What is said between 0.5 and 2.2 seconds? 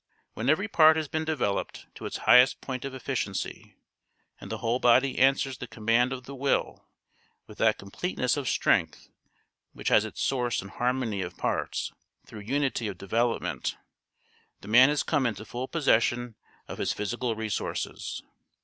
part has been developed to its